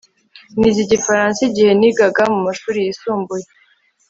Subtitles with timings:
[0.59, 3.45] Nize Igifaransa igihe nigaga mu mashuri yisumbuye